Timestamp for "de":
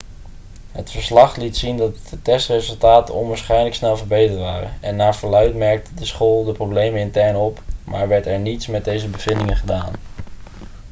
2.09-2.21, 5.93-6.05, 6.43-6.51